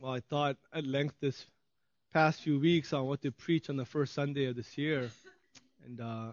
[0.00, 1.44] well, I thought at length this
[2.12, 5.10] past few weeks on what to preach on the first Sunday of this year.
[5.86, 6.32] And uh,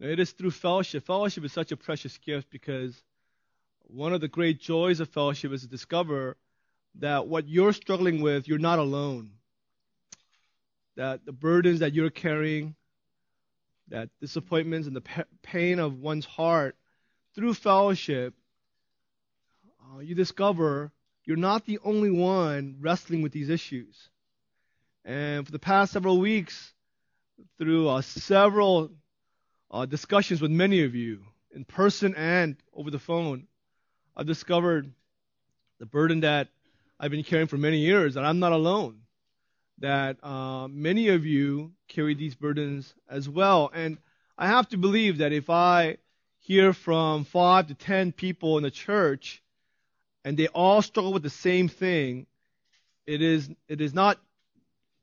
[0.00, 1.06] it is through fellowship.
[1.06, 3.00] Fellowship is such a precious gift because
[3.82, 6.36] one of the great joys of fellowship is to discover
[6.96, 9.32] that what you're struggling with, you're not alone.
[10.96, 12.74] That the burdens that you're carrying,
[13.88, 16.74] that disappointments and the pain of one's heart,
[17.36, 18.34] through fellowship,
[19.94, 20.90] uh, you discover
[21.24, 24.08] you're not the only one wrestling with these issues.
[25.04, 26.72] And for the past several weeks,
[27.58, 28.90] through uh, several
[29.70, 31.22] uh, discussions with many of you,
[31.54, 33.46] in person and over the phone,
[34.16, 34.90] I've discovered
[35.78, 36.48] the burden that
[36.98, 39.00] I've been carrying for many years, that I'm not alone.
[39.78, 43.70] That uh, many of you carry these burdens as well.
[43.74, 43.98] And
[44.38, 45.96] I have to believe that if I
[46.38, 49.42] hear from five to ten people in the church
[50.24, 52.26] and they all struggle with the same thing,
[53.06, 54.18] it is, it is not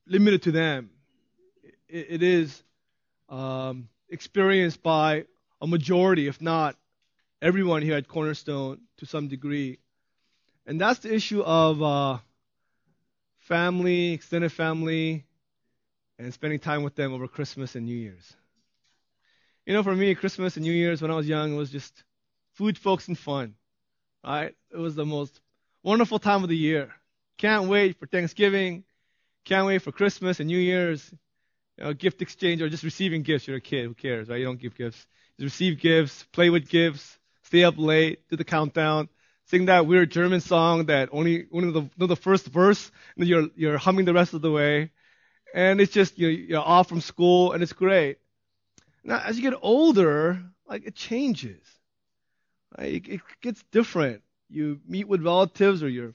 [0.07, 0.89] limited to them.
[1.87, 2.63] it, it is
[3.29, 5.25] um, experienced by
[5.61, 6.75] a majority, if not
[7.41, 9.79] everyone here at Cornerstone to some degree.
[10.65, 12.17] And that's the issue of uh,
[13.39, 15.25] family, extended family,
[16.17, 18.35] and spending time with them over Christmas and New Year's.
[19.65, 22.03] You know, for me, Christmas and New Year's when I was young was just
[22.53, 23.55] food, folks, and fun.
[24.23, 24.55] Right?
[24.71, 25.39] It was the most
[25.83, 26.93] wonderful time of the year.
[27.37, 28.83] Can't wait for Thanksgiving.
[29.45, 31.11] Can't wait for Christmas and New Year's.
[31.77, 33.47] You know, gift exchange or just receiving gifts.
[33.47, 33.85] You're a kid.
[33.85, 34.39] Who cares, right?
[34.39, 35.07] You don't give gifts.
[35.39, 39.07] Just receive gifts, play with gifts, stay up late, do the countdown,
[39.45, 43.47] sing that weird German song that only only the, know the first verse, and you're
[43.55, 44.91] you're humming the rest of the way,
[45.53, 48.17] and it's just you're, you're off from school, and it's great.
[49.03, 51.63] Now, as you get older, like it changes.
[52.77, 52.95] Right?
[52.95, 54.21] It, it gets different.
[54.49, 56.13] You meet with relatives or your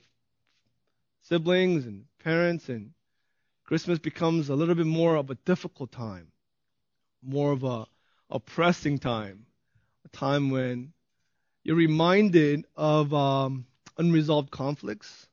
[1.23, 2.91] siblings and parents, and
[3.65, 6.33] Christmas becomes a little bit more of a difficult time,
[7.23, 7.87] more of a,
[8.31, 9.47] a pressing time,
[10.05, 10.93] a time when
[11.63, 13.67] you're reminded of um,
[13.99, 15.29] unresolved conflicts.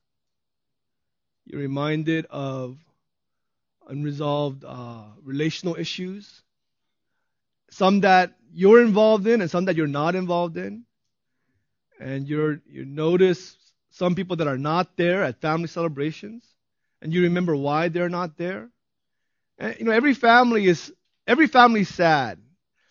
[1.45, 2.77] You're reminded of
[3.87, 6.43] unresolved uh, relational issues,
[7.71, 10.85] some that you're involved in and some that you're not involved in
[12.01, 13.57] and you notice
[13.91, 16.43] some people that are not there at family celebrations,
[17.01, 18.69] and you remember why they're not there.
[19.57, 20.93] And, you know, every family is
[21.27, 22.39] every family is sad.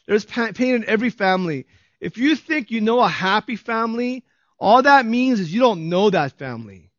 [0.07, 1.67] There's pain in every family.
[2.01, 4.25] If you think you know a happy family,
[4.59, 6.93] all that means is you don't know that family.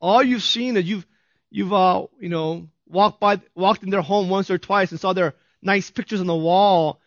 [0.00, 1.06] All you've seen is you've
[1.50, 5.12] you've uh you know walked by walked in their home once or twice and saw
[5.12, 7.00] their nice pictures on the wall,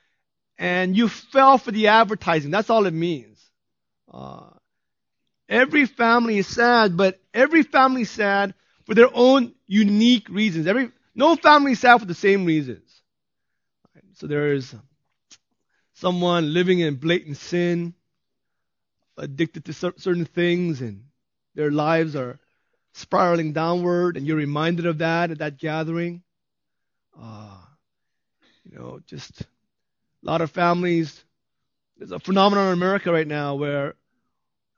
[0.58, 2.52] and you fell for the advertising.
[2.52, 3.35] That's all it means.
[4.12, 4.50] Uh,
[5.50, 8.54] every family is sad, but every family is sad
[8.86, 10.68] for their own unique reasons.
[10.68, 13.02] Every no family is sad for the same reasons.
[14.14, 14.76] So there is
[15.94, 17.94] someone living in blatant sin,
[19.18, 21.06] addicted to certain things, and
[21.56, 22.40] their lives are
[22.94, 26.24] spiraling downward, and you're reminded of that at that gathering.
[27.20, 27.58] Uh,
[28.66, 29.48] you know, just a
[30.24, 31.25] lot of families.
[31.98, 33.96] There's a phenomenon in America right now where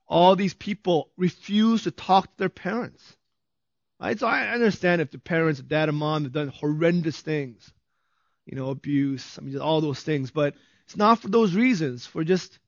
[0.08, 3.18] all these people refuse to talk to their parents.
[4.00, 4.20] Right?
[4.20, 7.72] So I understand if the parents, dad and mom, have done horrendous things,
[8.46, 10.54] you know, abuse, I mean, all those things, but
[10.86, 12.60] it's not for those reasons, for just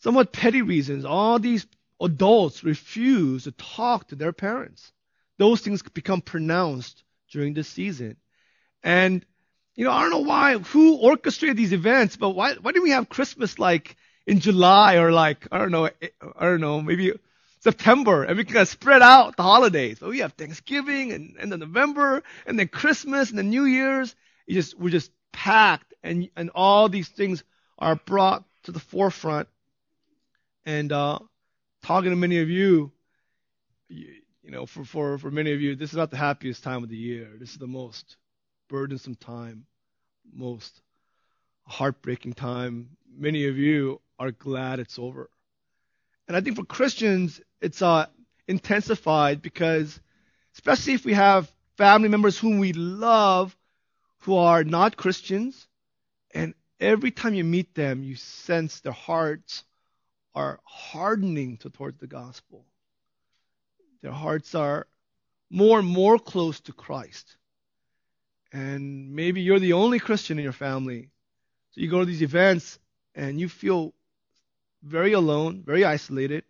[0.00, 1.04] somewhat petty reasons.
[1.04, 1.66] All these
[2.00, 4.92] adults refuse to talk to their parents.
[5.38, 7.02] Those things become pronounced
[7.32, 8.16] during this season.
[8.82, 9.24] And,
[9.76, 12.90] you know, I don't know why, who orchestrated these events, but why, why do we
[12.90, 17.12] have Christmas like in July or like, I don't know, I don't know, maybe
[17.60, 19.98] September and we can spread out the holidays.
[20.00, 24.16] But we have Thanksgiving and, and then November and then Christmas and then New Year's.
[24.46, 27.44] You just, we're just packed and, and all these things
[27.78, 29.48] are brought to the forefront.
[30.64, 31.18] And, uh,
[31.82, 32.92] talking to many of you,
[33.88, 34.06] you,
[34.42, 36.88] you know, for, for, for many of you, this is not the happiest time of
[36.88, 37.28] the year.
[37.38, 38.16] This is the most
[38.68, 39.66] burdensome time,
[40.32, 40.80] most
[41.66, 42.90] heartbreaking time.
[43.16, 45.30] Many of you are glad it's over.
[46.28, 48.06] And I think for Christians, it's uh,
[48.48, 50.00] intensified because,
[50.54, 53.56] especially if we have family members whom we love
[54.20, 55.68] who are not Christians,
[56.34, 59.64] and every time you meet them, you sense their hearts
[60.34, 62.66] are hardening to, towards the gospel.
[64.02, 64.86] Their hearts are
[65.48, 67.36] more and more close to Christ.
[68.56, 71.10] And maybe you're the only Christian in your family.
[71.72, 72.78] So you go to these events
[73.14, 73.92] and you feel
[74.82, 76.42] very alone, very isolated.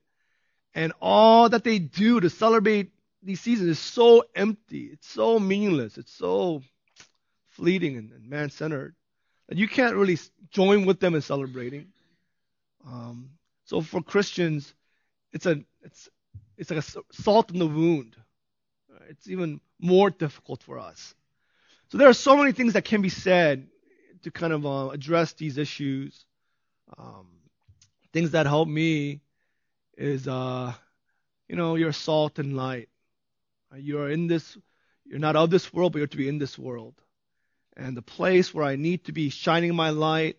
[0.72, 2.92] And all that they do to celebrate
[3.24, 4.84] these seasons is so empty.
[4.92, 5.98] It's so meaningless.
[5.98, 6.62] It's so
[7.48, 8.94] fleeting and, and man-centered
[9.48, 10.18] that you can't really
[10.50, 11.88] join with them in celebrating.
[12.86, 13.30] Um,
[13.64, 14.72] so for Christians,
[15.32, 16.08] it's a it's
[16.56, 18.14] it's like a salt in the wound.
[19.08, 21.16] It's even more difficult for us.
[21.88, 23.68] So there are so many things that can be said
[24.22, 26.24] to kind of uh, address these issues.
[26.98, 27.28] Um,
[28.12, 29.20] things that help me
[29.96, 30.72] is, uh,
[31.48, 32.88] you know, you're salt and light.
[33.76, 34.56] You're in this,
[35.04, 36.94] you're not of this world, but you're to be in this world.
[37.76, 40.38] And the place where I need to be shining my light,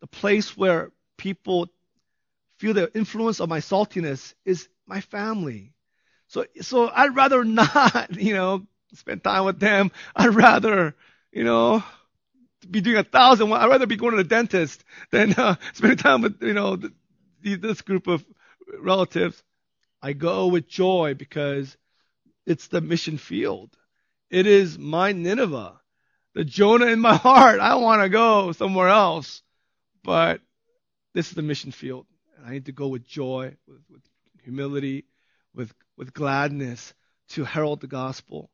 [0.00, 1.68] the place where people
[2.58, 5.74] feel the influence of my saltiness is my family.
[6.28, 8.66] So, so I'd rather not, you know,
[8.96, 9.90] spend time with them.
[10.14, 10.94] I'd rather,
[11.32, 11.82] you know,
[12.70, 13.52] be doing a thousand.
[13.52, 16.92] I'd rather be going to the dentist than uh, spending time with, you know, the,
[17.42, 18.24] the, this group of
[18.80, 19.42] relatives.
[20.02, 21.76] I go with joy because
[22.46, 23.70] it's the mission field.
[24.30, 25.80] It is my Nineveh,
[26.34, 27.60] the Jonah in my heart.
[27.60, 29.42] I want to go somewhere else,
[30.02, 30.40] but
[31.14, 32.06] this is the mission field.
[32.36, 34.02] And I need to go with joy, with, with
[34.42, 35.04] humility,
[35.54, 36.92] with with gladness
[37.30, 38.50] to herald the gospel.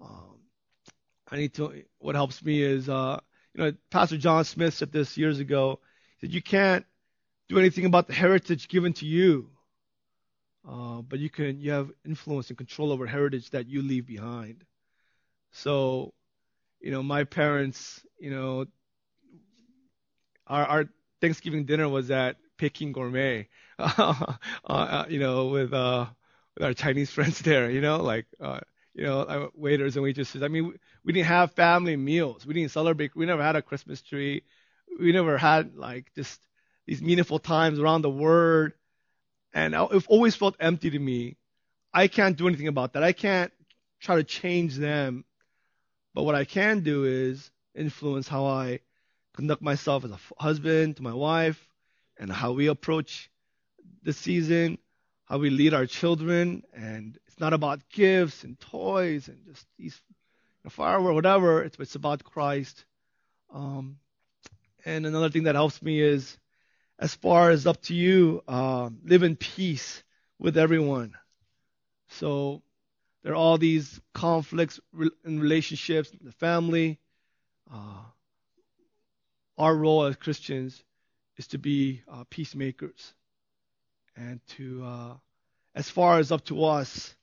[0.00, 0.40] Um,
[1.30, 1.84] I need to.
[1.98, 3.20] What helps me is, uh,
[3.54, 5.80] you know, Pastor John Smith said this years ago.
[6.18, 6.86] He said, "You can't
[7.48, 9.50] do anything about the heritage given to you,
[10.68, 11.60] uh, but you can.
[11.60, 14.64] You have influence and control over heritage that you leave behind."
[15.52, 16.14] So,
[16.80, 18.66] you know, my parents, you know,
[20.46, 20.84] our, our
[21.20, 23.48] Thanksgiving dinner was at Peking Gourmet,
[23.78, 26.06] uh, you know, with uh,
[26.54, 28.60] with our Chinese friends there, you know, like uh,
[28.96, 30.42] you know, uh, waiters and waitresses.
[30.42, 32.46] I mean, we, we didn't have family meals.
[32.46, 33.14] We didn't celebrate.
[33.14, 34.42] We never had a Christmas tree.
[34.98, 36.40] We never had like just
[36.86, 38.72] these meaningful times around the Word,
[39.52, 41.36] and it always felt empty to me.
[41.92, 43.02] I can't do anything about that.
[43.02, 43.52] I can't
[44.00, 45.24] try to change them,
[46.14, 48.80] but what I can do is influence how I
[49.34, 51.68] conduct myself as a husband to my wife,
[52.18, 53.30] and how we approach
[54.02, 54.78] the season,
[55.26, 60.00] how we lead our children, and it's not about gifts and toys and just these
[60.08, 60.14] you
[60.64, 61.62] know, fireworks, whatever.
[61.62, 62.86] It's, it's about Christ.
[63.52, 63.98] Um,
[64.86, 66.38] and another thing that helps me is,
[66.98, 70.02] as far as up to you, uh, live in peace
[70.38, 71.12] with everyone.
[72.08, 72.62] So
[73.22, 74.80] there are all these conflicts
[75.26, 76.98] in relationships, the family.
[77.70, 78.00] Uh,
[79.58, 80.82] our role as Christians
[81.36, 83.12] is to be uh, peacemakers
[84.16, 85.14] and to, uh,
[85.74, 87.14] as far as up to us,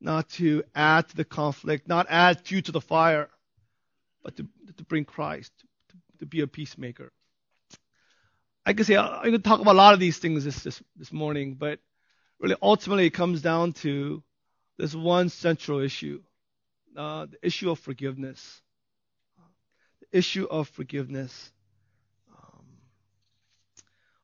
[0.00, 3.28] not to add to the conflict, not add fuel to the fire,
[4.22, 5.52] but to, to bring Christ,
[5.90, 7.12] to, to be a peacemaker.
[8.64, 11.12] I can say going to talk about a lot of these things this, this, this
[11.12, 11.80] morning, but
[12.38, 14.22] really ultimately it comes down to
[14.78, 16.22] this one central issue,
[16.96, 18.62] uh, the issue of forgiveness.
[20.00, 21.50] The issue of forgiveness
[22.32, 22.64] Um,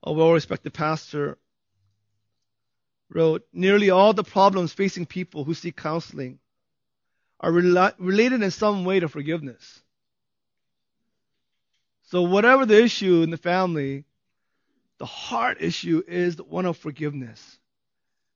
[0.03, 1.39] a well respected pastor,
[3.11, 6.39] wrote Nearly all the problems facing people who seek counseling
[7.41, 9.81] are rela- related in some way to forgiveness.
[12.05, 14.05] So, whatever the issue in the family,
[14.99, 17.59] the heart issue is the one of forgiveness.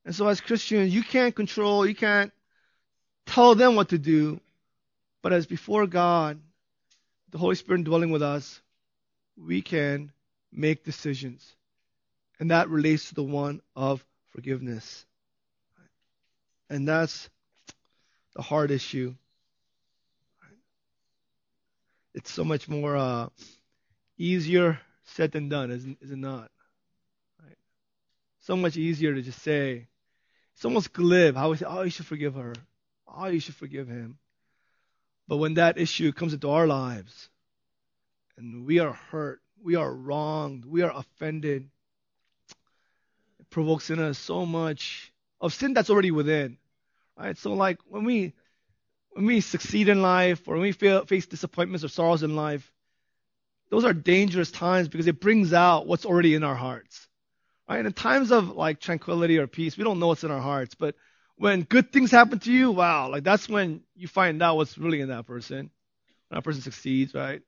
[0.05, 2.33] And so, as Christians, you can't control, you can't
[3.27, 4.41] tell them what to do,
[5.23, 6.41] but as before God,
[7.31, 8.61] the Holy Spirit dwelling with us,
[9.37, 10.11] we can
[10.53, 11.55] make decisions
[12.41, 15.05] and that relates to the one of forgiveness.
[16.69, 17.29] And that's
[18.35, 19.15] the hard issue.
[22.15, 23.29] It's so much more uh,
[24.19, 26.51] easier said than done, is, is it not?
[27.43, 27.57] Right?
[28.41, 29.87] So much easier to just say.
[30.55, 31.37] It's almost glib.
[31.37, 32.55] I would say, oh, you should forgive her.
[33.09, 34.19] Oh, you should forgive him.
[35.27, 37.29] But when that issue comes into our lives,
[38.37, 41.71] and we are hurt, we are wronged, we are offended,
[43.51, 46.59] provokes in us so much of sin that's already within.
[47.19, 47.37] Right?
[47.37, 48.33] So like when we
[49.11, 52.73] when we succeed in life or when we feel, face disappointments or sorrows in life,
[53.71, 57.09] those are dangerous times because it brings out what's already in our hearts.
[57.69, 57.87] Right?
[57.87, 60.75] in times of like tranquility or peace, we don't know what's in our hearts.
[60.75, 60.97] But
[61.37, 65.01] when good things happen to you, wow, like that's when you find out what's really
[65.01, 65.71] in that person.
[66.29, 67.43] When that person succeeds, right?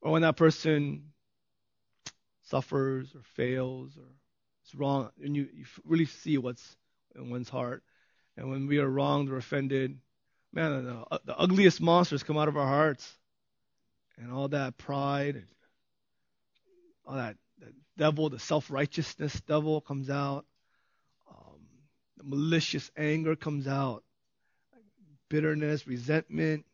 [0.00, 1.12] Or when that person
[2.42, 4.08] suffers or fails or
[4.66, 6.76] it's wrong, and you, you really see what's
[7.14, 7.84] in one's heart.
[8.36, 9.96] And when we are wronged or offended,
[10.52, 13.16] man, the, uh, the ugliest monsters come out of our hearts,
[14.18, 15.46] and all that pride and
[17.06, 20.44] all that, that devil, the self-righteousness devil comes out.
[21.30, 21.60] Um,
[22.16, 24.02] the malicious anger comes out,
[25.28, 26.64] bitterness, resentment,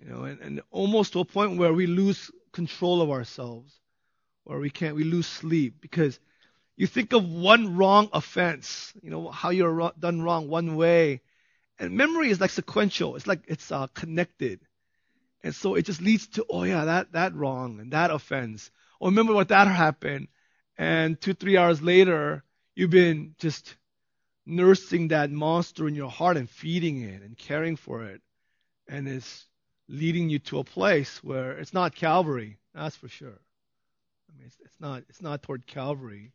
[0.00, 3.74] you know, and, and almost to a point where we lose control of ourselves,
[4.44, 6.20] or we can't, we lose sleep because
[6.78, 11.22] you think of one wrong offense, you know, how you're done wrong one way,
[11.76, 13.16] and memory is like sequential.
[13.16, 14.60] It's like it's uh, connected,
[15.42, 18.70] and so it just leads to, oh yeah, that that wrong and that offense.
[19.00, 20.28] Or remember what that happened,
[20.78, 22.44] and two three hours later,
[22.76, 23.74] you've been just
[24.46, 28.22] nursing that monster in your heart and feeding it and caring for it,
[28.86, 29.46] and it's
[29.88, 32.56] leading you to a place where it's not Calvary.
[32.72, 33.40] That's for sure.
[34.30, 36.30] I mean, it's, it's not it's not toward Calvary.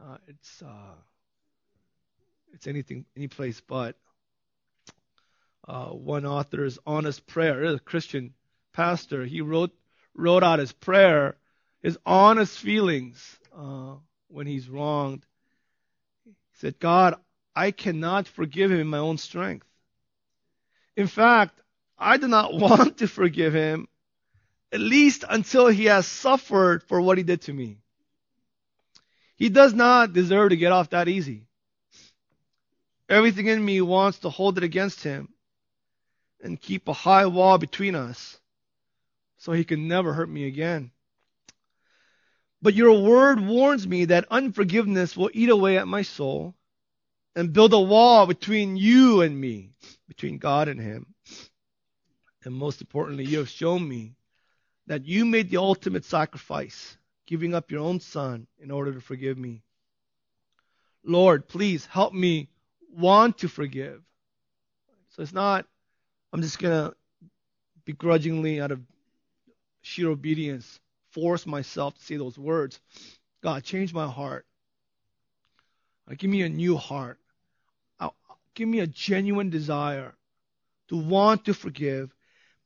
[0.00, 0.94] Uh, it's uh,
[2.52, 3.96] it's anything any place but.
[5.68, 8.32] Uh, one author's honest prayer, a Christian
[8.72, 9.72] pastor, he wrote
[10.14, 11.36] wrote out his prayer,
[11.82, 13.94] his honest feelings uh,
[14.28, 15.26] when he's wronged.
[16.24, 17.16] He said, "God,
[17.54, 19.66] I cannot forgive him in my own strength.
[20.96, 21.60] In fact,
[21.98, 23.88] I do not want to forgive him,
[24.70, 27.78] at least until he has suffered for what he did to me.
[29.36, 31.46] He does not deserve to get off that easy.
[33.08, 35.28] Everything in me wants to hold it against him
[36.42, 38.40] and keep a high wall between us
[39.38, 40.90] so he can never hurt me again.
[42.62, 46.54] But your word warns me that unforgiveness will eat away at my soul
[47.36, 49.70] and build a wall between you and me,
[50.08, 51.14] between God and him.
[52.44, 54.14] And most importantly, you have shown me
[54.86, 56.95] that you made the ultimate sacrifice,
[57.26, 59.62] giving up your own son in order to forgive me.
[61.04, 62.48] Lord, please help me
[62.92, 64.02] want to forgive.
[65.10, 65.66] So it's not,
[66.32, 66.96] I'm just going to
[67.84, 68.80] begrudgingly, out of
[69.82, 70.80] sheer obedience,
[71.10, 72.80] force myself to say those words.
[73.42, 74.46] God, change my heart.
[76.10, 77.18] Uh, give me a new heart.
[78.00, 78.10] Uh,
[78.54, 80.14] give me a genuine desire
[80.88, 82.12] to want to forgive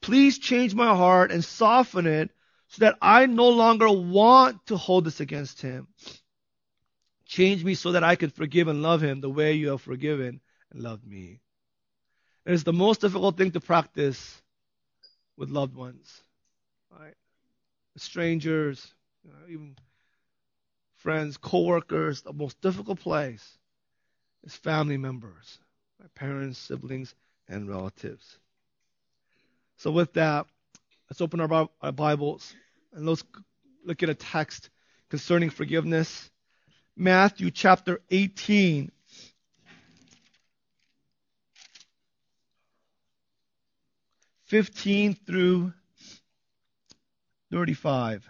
[0.00, 2.30] Please change my heart and soften it
[2.70, 5.88] so that I no longer want to hold this against him.
[7.26, 10.40] Change me so that I can forgive and love him the way you have forgiven
[10.70, 11.40] and loved me.
[12.46, 14.40] It is the most difficult thing to practice
[15.36, 16.22] with loved ones,
[16.96, 17.14] right?
[17.96, 19.76] Strangers, you know, even
[20.94, 22.22] friends, coworkers.
[22.22, 23.58] The most difficult place
[24.44, 25.58] is family members,
[25.98, 27.16] my parents, siblings,
[27.48, 28.38] and relatives.
[29.76, 30.46] So with that,
[31.10, 32.54] let's open our, Bibles
[32.92, 33.24] and let's
[33.84, 34.70] look at a text
[35.08, 36.30] concerning forgiveness.
[36.96, 38.92] Matthew chapter 18.
[44.44, 45.72] Fifteen through
[47.52, 48.28] thirty-five.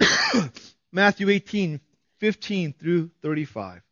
[0.92, 1.80] Matthew 18,
[2.20, 3.82] 15 through 35.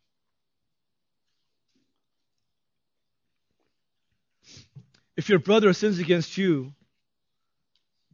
[5.16, 6.75] If your brother sins against you,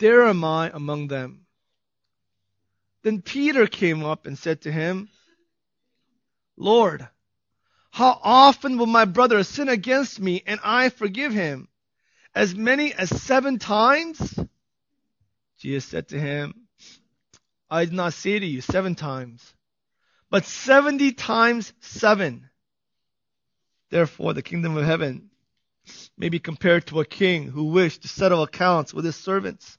[0.00, 1.46] there am I among them.
[3.02, 5.08] Then Peter came up and said to him,
[6.56, 7.06] Lord,
[7.90, 11.68] how often will my brother sin against me and I forgive him?
[12.34, 14.38] As many as seven times?
[15.58, 16.54] Jesus said to him,
[17.70, 19.54] I did not say to you seven times,
[20.30, 22.48] but seventy times seven.
[23.90, 25.30] Therefore, the kingdom of heaven
[26.16, 29.78] may be compared to a king who wished to settle accounts with his servants.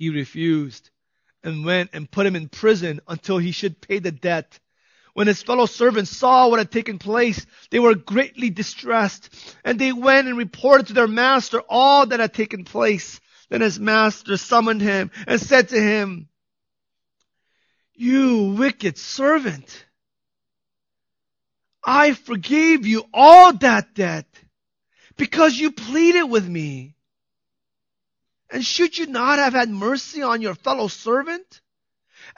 [0.00, 0.88] He refused
[1.44, 4.58] and went and put him in prison until he should pay the debt.
[5.12, 9.28] When his fellow servants saw what had taken place, they were greatly distressed,
[9.62, 13.20] and they went and reported to their master all that had taken place.
[13.50, 16.30] Then his master summoned him and said to him,
[17.92, 19.84] You wicked servant,
[21.84, 24.28] I forgave you all that debt
[25.18, 26.94] because you pleaded with me.
[28.50, 31.60] And should you not have had mercy on your fellow servant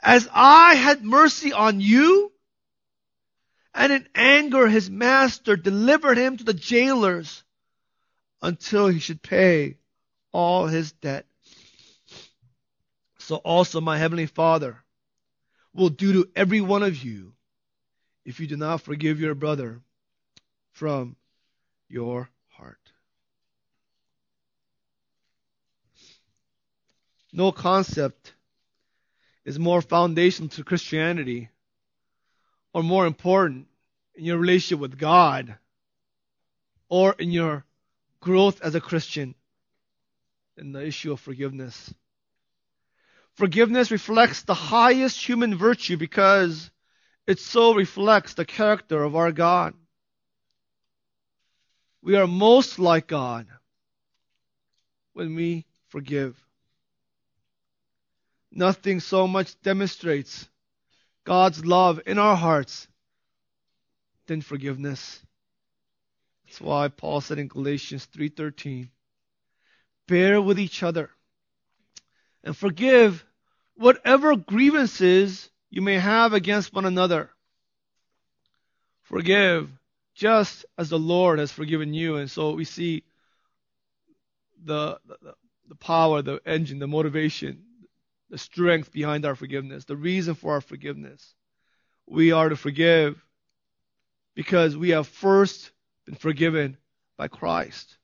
[0.01, 2.31] as I had mercy on you?
[3.73, 7.43] And in anger, his master delivered him to the jailers
[8.41, 9.77] until he should pay
[10.31, 11.25] all his debt.
[13.17, 14.83] So also my heavenly father
[15.73, 17.33] will do to every one of you
[18.25, 19.81] if you do not forgive your brother
[20.73, 21.15] from
[21.89, 22.29] your
[27.35, 28.35] No concept
[29.43, 31.49] is more foundational to Christianity
[32.73, 33.67] or more important
[34.13, 35.57] in your relationship with God
[36.89, 37.65] or in your
[38.19, 39.33] growth as a Christian
[40.55, 41.91] than the issue of forgiveness.
[43.33, 46.69] Forgiveness reflects the highest human virtue because
[47.25, 49.73] it so reflects the character of our God.
[52.03, 53.47] We are most like God
[55.13, 56.37] when we forgive.
[58.53, 60.47] Nothing so much demonstrates
[61.23, 62.87] God's love in our hearts
[64.27, 65.21] than forgiveness.
[66.45, 68.89] That's why Paul said in Galatians 3:13,
[70.07, 71.09] "Bear with each other
[72.43, 73.25] and forgive
[73.75, 77.31] whatever grievances you may have against one another.
[79.01, 79.71] Forgive
[80.13, 82.17] just as the Lord has forgiven you.
[82.17, 83.03] And so we see
[84.63, 85.33] the, the,
[85.67, 87.63] the power, the engine, the motivation,
[88.33, 91.35] the strength behind our forgiveness, the reason for our forgiveness.
[92.07, 93.23] We are to forgive
[94.33, 95.69] because we have first
[96.07, 96.77] been forgiven
[97.15, 97.95] by Christ.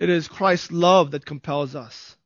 [0.00, 2.16] It is Christ's love that compels us.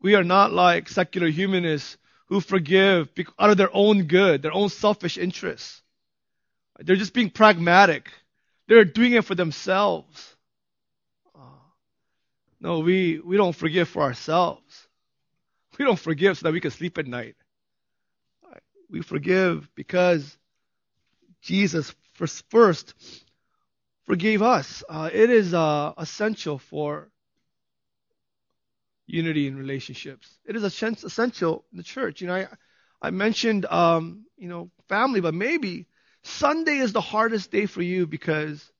[0.00, 4.68] We are not like secular humanists who forgive out of their own good, their own
[4.68, 5.82] selfish interests.
[6.78, 8.12] They're just being pragmatic.
[8.68, 10.36] They're doing it for themselves.
[11.34, 11.58] Ah.
[12.60, 14.84] No, we, we don't forgive for ourselves.
[15.78, 17.34] We don't forgive so that we can sleep at night.
[18.88, 20.36] We forgive because
[21.42, 21.94] Jesus
[22.48, 22.94] first
[24.06, 24.84] forgave us.
[24.88, 27.10] Uh, it is uh, essential for
[29.06, 30.38] unity in relationships.
[30.44, 32.20] It is essential in the church.
[32.20, 32.48] You know, I,
[33.02, 35.86] I mentioned, um, you know, family, but maybe
[36.22, 38.70] Sunday is the hardest day for you because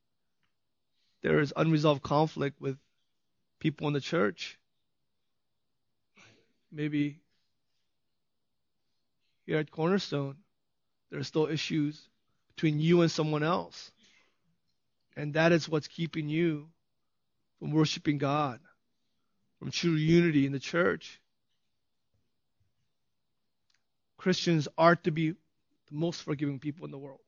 [1.23, 2.79] there is unresolved conflict with
[3.59, 4.59] people in the church.
[6.75, 7.21] Maybe
[9.47, 10.37] here at Cornerstone,
[11.11, 12.09] there are still issues
[12.55, 13.93] between you and someone else.
[15.17, 16.69] And that is what's keeping you
[17.61, 18.59] from worshiping God
[19.65, 21.21] from true unity in the church.
[24.19, 25.37] Christians are to be the
[25.93, 27.21] most forgiving people in the world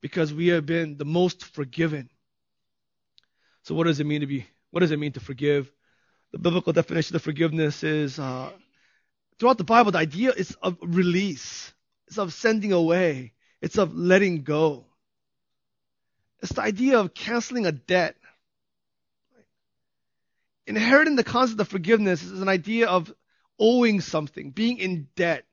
[0.00, 2.10] because we have been the most forgiven.
[3.62, 4.46] So, what does it mean to be?
[4.70, 5.72] What does it mean to forgive?
[6.34, 8.50] The biblical definition of forgiveness is uh,
[9.38, 11.72] throughout the Bible, the idea is of release,
[12.08, 14.84] it's of sending away, it's of letting go.
[16.42, 18.16] It's the idea of canceling a debt
[20.66, 23.14] inheriting the concept of forgiveness is an idea of
[23.56, 25.44] owing something, being in debt.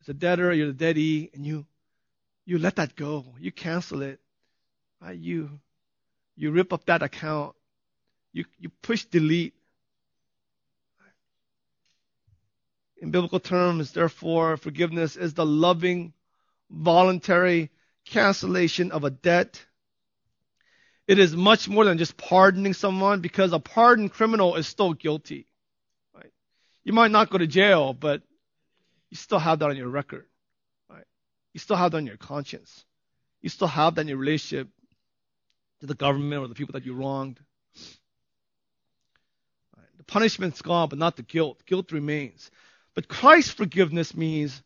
[0.00, 1.64] As a debtor, you're the deadee, and you
[2.44, 3.36] you let that go.
[3.38, 4.18] You cancel it.
[5.00, 5.16] Right?
[5.16, 5.60] You
[6.34, 7.54] you rip up that account.
[8.32, 9.54] You you push delete.
[12.98, 16.12] In biblical terms, therefore, forgiveness is the loving,
[16.70, 17.70] voluntary
[18.04, 19.64] cancellation of a debt
[21.08, 25.46] it is much more than just pardoning someone because a pardoned criminal is still guilty.
[26.14, 26.32] Right?
[26.84, 28.22] You might not go to jail, but
[29.10, 30.26] you still have that on your record.
[30.88, 31.04] Right?
[31.52, 32.84] You still have that on your conscience.
[33.40, 34.68] You still have that in your relationship
[35.80, 37.40] to the government or the people that you wronged.
[40.02, 41.62] The punishment's gone, but not the guilt.
[41.64, 42.50] Guilt remains.
[42.92, 44.60] But Christ's forgiveness means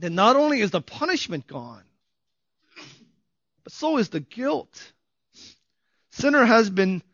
[0.00, 1.84] that not only is the punishment gone,
[3.62, 4.92] but so is the guilt.
[6.10, 7.04] Sinner has been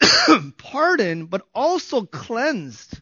[0.58, 3.00] pardoned, but also cleansed.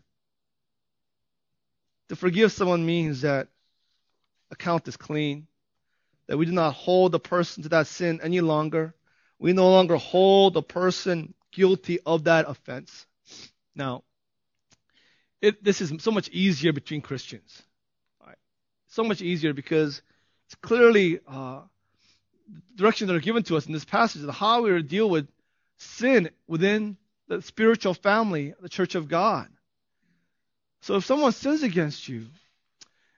[2.11, 3.49] To forgive someone means that
[4.51, 5.47] account is clean,
[6.27, 8.95] that we do not hold the person to that sin any longer.
[9.39, 13.07] We no longer hold the person guilty of that offense.
[13.75, 14.03] Now,
[15.41, 17.63] it, this is so much easier between Christians.
[18.25, 18.37] Right?
[18.89, 20.03] So much easier because
[20.47, 21.63] it's clearly uh,
[22.77, 25.09] directions that are given to us in this passage of how we are to deal
[25.09, 25.29] with
[25.79, 26.97] sin within
[27.29, 29.49] the spiritual family, the church of God.
[30.83, 32.27] So if someone sins against you,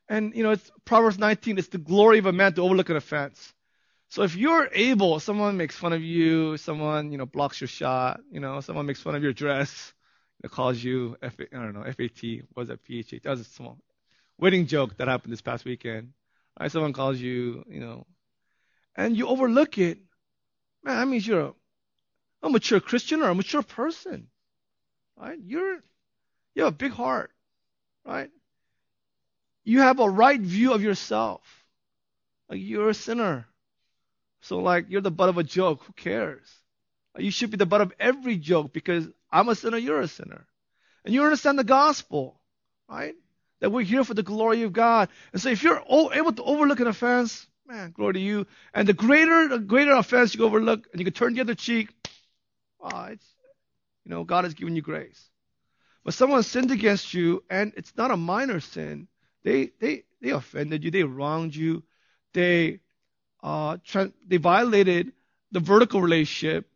[0.09, 2.97] and you know, it's Proverbs 19, it's the glory of a man to overlook an
[2.97, 3.53] offense.
[4.11, 8.21] So if you're able, someone makes fun of you, someone, you know, blocks your shot,
[8.31, 9.95] you know, someone makes fun of your dress,
[10.51, 13.19] calls you I don't know, FAT, was that PHA?
[13.23, 13.79] That was a small
[14.39, 16.13] wedding joke that happened this past weekend.
[16.59, 16.71] Right?
[16.71, 18.07] Someone calls you, you know,
[18.97, 19.99] and you overlook it,
[20.83, 21.55] man, that means you're a,
[22.43, 24.29] a mature Christian or a mature person.
[25.17, 25.39] Right?
[25.43, 25.83] You're
[26.55, 27.31] you have a big heart.
[28.05, 28.31] Right?
[29.65, 31.41] You have a right view of yourself.
[32.49, 33.47] Like you're a sinner.
[34.41, 35.85] So like you're the butt of a joke.
[35.85, 36.49] Who cares?
[37.17, 40.47] You should be the butt of every joke because I'm a sinner, you're a sinner.
[41.05, 42.41] And you understand the gospel,
[42.89, 43.15] right?
[43.61, 45.09] That we're here for the glory of God.
[45.33, 48.47] And so if you're able to overlook an offense, man, glory to you.
[48.75, 51.95] And the greater, the greater offense you overlook, and you can turn the other cheek,
[52.81, 53.27] ah, it's,
[54.05, 55.29] you know, God has given you grace.
[56.05, 59.07] But someone sinned against you, and it's not a minor sin.
[59.45, 60.91] They, they, they offended you.
[60.91, 61.85] They wronged you.
[62.35, 62.81] They,
[63.43, 63.79] uh,
[64.27, 65.13] they violated
[65.53, 66.69] the vertical relationship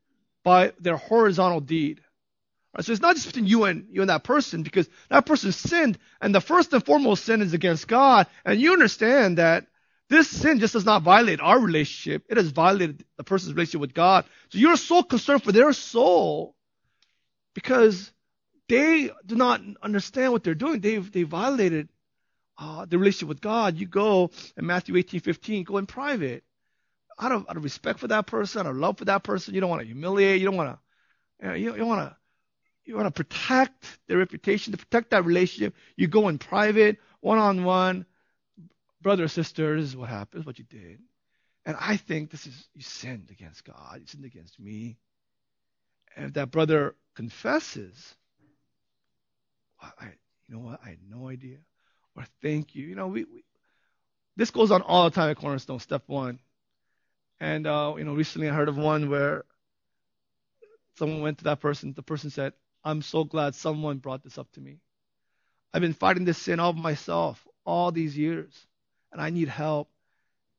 [0.45, 2.01] by their horizontal deed.
[2.77, 5.51] Right, so it's not just between you and you and that person because that person
[5.53, 9.67] sinned, and the first and foremost sin is against God, and you understand that
[10.11, 13.95] this sin just does not violate our relationship; it has violated the person's relationship with
[13.95, 14.27] God.
[14.51, 16.55] So you're so concerned for their soul
[17.55, 18.13] because
[18.69, 20.81] they do not understand what they're doing.
[20.81, 21.89] They've they violated
[22.59, 23.79] uh, the relationship with God.
[23.79, 26.45] You go in Matthew 18:15, go in private.
[27.19, 29.63] Out of, out of respect for that person, out of love for that person, you
[29.63, 30.39] don't want to humiliate.
[30.39, 30.79] You don't want to,
[31.41, 32.17] you, know, you, you want to
[32.87, 35.75] you want to protect their reputation, to protect that relationship.
[35.97, 38.07] You go in private, one on one,
[39.03, 41.01] brother sister, this is what happened, what you did.
[41.65, 44.99] And I think this is, you sinned against God, you sinned against me.
[46.17, 48.15] And if that brother confesses,
[49.81, 50.07] I,
[50.49, 51.59] you know what, I had no idea.
[52.15, 52.87] Or thank you.
[52.87, 53.45] You know, we, we
[54.37, 56.39] this goes on all the time at Cornerstone, step one.
[57.41, 59.45] And, uh, you know, recently I heard of one where
[60.99, 61.93] someone went to that person.
[61.95, 62.53] The person said,
[62.87, 64.79] I'm so glad someone brought this up to me.
[65.75, 68.55] I've been fighting this sin all myself all these years,
[69.11, 69.91] and I need help.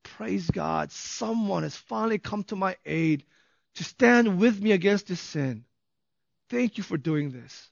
[0.02, 3.24] Praise God, someone has finally come to my aid
[3.76, 5.64] to stand with me against this sin.
[6.50, 7.70] Thank you for doing this.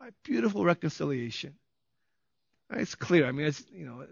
[0.00, 1.54] My beautiful reconciliation.
[2.70, 3.26] It's clear.
[3.26, 4.06] I mean, it's you know,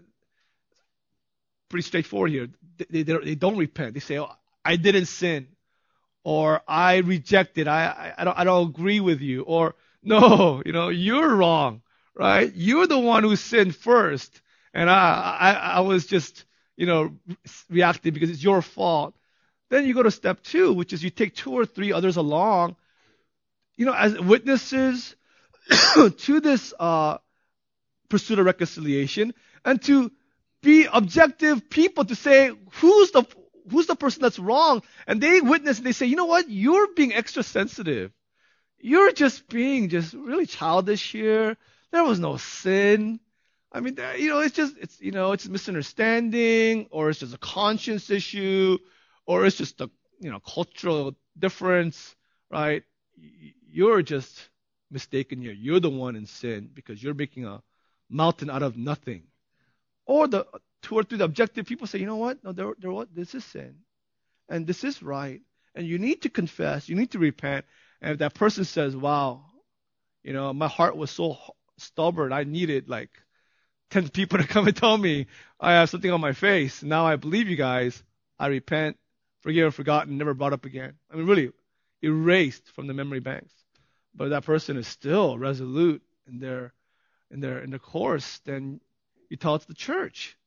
[1.69, 2.49] pretty straightforward here.
[2.77, 3.95] They, they, they don't repent.
[3.95, 4.29] They say, "Oh,
[4.63, 5.47] I didn't sin."
[6.23, 7.67] Or I reject it.
[7.67, 9.43] I, I, I don't, I don't agree with you.
[9.43, 11.81] Or no, you know, you're wrong,
[12.15, 12.51] right?
[12.53, 14.41] You're the one who sinned first.
[14.73, 16.45] And I, I, I was just,
[16.77, 17.13] you know,
[17.69, 19.15] reacting because it's your fault.
[19.69, 22.75] Then you go to step two, which is you take two or three others along,
[23.77, 25.15] you know, as witnesses
[26.17, 27.17] to this uh,
[28.09, 30.11] pursuit of reconciliation and to
[30.61, 33.23] be objective people to say who's the
[33.71, 34.83] who's the person that's wrong?
[35.07, 36.49] And they witness and they say, you know what?
[36.49, 38.11] You're being extra sensitive.
[38.79, 41.57] You're just being just really childish here.
[41.91, 43.19] There was no sin.
[43.71, 47.37] I mean, you know, it's just, it's, you know, it's misunderstanding or it's just a
[47.37, 48.77] conscience issue
[49.25, 52.15] or it's just a, you know, cultural difference,
[52.49, 52.83] right?
[53.69, 54.49] You're just
[54.89, 55.53] mistaken here.
[55.53, 57.61] You're the one in sin because you're making a
[58.09, 59.23] mountain out of nothing.
[60.05, 60.45] Or the
[60.81, 62.43] two or three the objective people say, you know what?
[62.43, 63.13] No, they're, they're what?
[63.13, 63.75] This is sin.
[64.49, 65.41] And this is right.
[65.75, 66.89] And you need to confess.
[66.89, 67.65] You need to repent.
[68.01, 69.45] And if that person says, wow,
[70.23, 71.37] you know, my heart was so
[71.77, 72.33] stubborn.
[72.33, 73.09] I needed like
[73.91, 75.27] 10 people to come and tell me
[75.59, 76.83] I have something on my face.
[76.83, 78.03] Now I believe you guys.
[78.39, 78.97] I repent,
[79.41, 80.93] forgive, forgotten, never brought up again.
[81.11, 81.51] I mean, really
[82.01, 83.53] erased from the memory banks.
[84.15, 86.73] But that person is still resolute in their
[87.29, 88.81] in their in their course, then
[89.31, 90.37] you tell it to the church.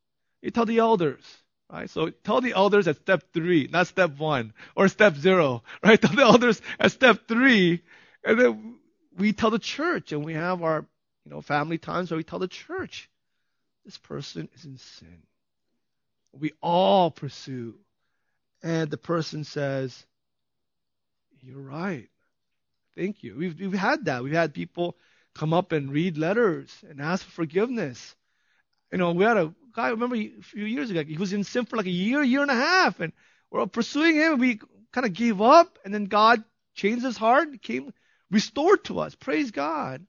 [0.43, 1.25] You tell the elders.
[1.73, 1.89] Right?
[1.89, 5.63] So tell the elders at step three, not step one or step zero.
[5.83, 6.01] Right?
[6.01, 7.81] Tell the elders at step three,
[8.23, 8.79] and then
[9.17, 10.85] we tell the church, and we have our
[11.25, 13.09] you know family times where we tell the church,
[13.87, 15.23] this person is in sin.
[16.39, 17.77] We all pursue,
[18.63, 20.05] and the person says,
[21.41, 22.11] "You're right.
[22.97, 24.23] Thank you." We've we've had that.
[24.23, 24.99] We've had people
[25.35, 28.15] come up and read letters and ask for forgiveness.
[28.93, 31.65] You know, we had a guy, remember a few years ago, he was in sin
[31.65, 33.13] for like a year, year and a half, and
[33.51, 34.39] we're pursuing him.
[34.39, 34.61] We
[34.93, 36.45] kind of gave up, and then God
[36.75, 37.93] changed his heart, came
[38.31, 39.15] restored to us.
[39.15, 40.07] Praise God.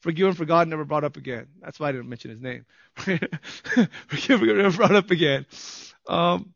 [0.00, 1.48] Forgiven for God never brought up again.
[1.60, 2.66] That's why I didn't mention his name.
[4.06, 5.44] Forgiven never brought up again.
[6.06, 6.54] Um,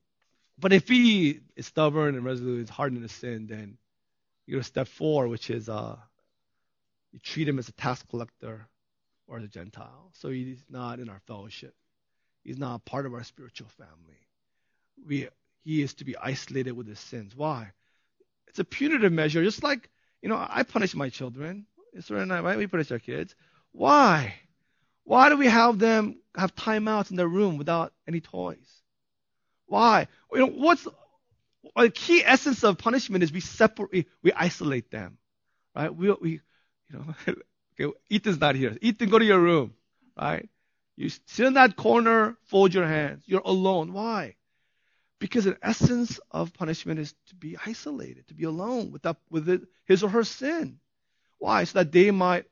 [0.58, 3.78] but if he is stubborn and resolute, is hardened in sin, then
[4.46, 5.96] you go to step four, which is uh,
[7.10, 8.68] you treat him as a tax collector
[9.32, 10.10] or a Gentile.
[10.12, 11.74] So he's not in our fellowship.
[12.44, 14.18] He's not part of our spiritual family.
[15.06, 15.28] We,
[15.64, 17.34] he is to be isolated with his sins.
[17.34, 17.72] Why?
[18.48, 19.88] It's a punitive measure, just like,
[20.20, 21.66] you know, I punish my children.
[21.94, 22.58] Israel and I, right?
[22.58, 23.34] We punish our kids.
[23.72, 24.34] Why?
[25.04, 28.82] Why do we have them have timeouts in their room without any toys?
[29.66, 30.08] Why?
[30.32, 30.86] You know, what's
[31.74, 35.16] the key essence of punishment is we separate, we isolate them,
[35.74, 35.94] right?
[35.94, 36.40] We, we you
[36.98, 37.14] know,
[37.80, 38.76] okay, Ethan's not here.
[38.80, 39.74] Ethan, go to your room,
[40.18, 40.48] right?
[40.96, 43.22] You sit in that corner, fold your hands.
[43.26, 43.92] You're alone.
[43.92, 44.36] Why?
[45.18, 49.48] Because the essence of punishment is to be isolated, to be alone with, that, with
[49.48, 50.78] it, his or her sin.
[51.38, 51.64] Why?
[51.64, 52.44] So that they might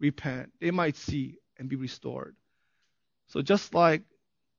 [0.00, 2.36] repent, they might see and be restored.
[3.28, 4.02] So just like